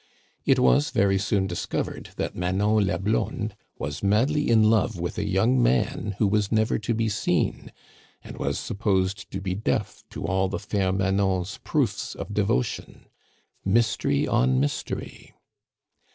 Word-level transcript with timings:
It 0.47 0.57
was 0.57 0.89
very 0.89 1.19
soon 1.19 1.45
discovered 1.45 2.09
that 2.15 2.35
Manon 2.35 2.87
la 2.87 2.97
Blonde 2.97 3.55
was 3.77 4.01
madly 4.01 4.49
in 4.49 4.63
love 4.67 4.99
with 4.99 5.19
a 5.19 5.27
young 5.27 5.61
man 5.61 6.15
who 6.17 6.25
was 6.27 6.51
never 6.51 6.79
to 6.79 6.95
be 6.95 7.07
seen, 7.07 7.71
and 8.23 8.35
was 8.39 8.57
supposed 8.57 9.29
to 9.29 9.39
be 9.39 9.53
deaf 9.53 10.03
to 10.09 10.25
all 10.25 10.47
the 10.49 10.57
fair 10.57 10.91
Manon's 10.91 11.59
proofs 11.63 12.15
of 12.15 12.33
devotion. 12.33 13.09
Mystery 13.63 14.27
on 14.27 14.59
mystery. 14.59 15.35